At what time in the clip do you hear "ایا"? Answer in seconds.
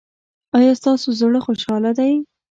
0.57-0.73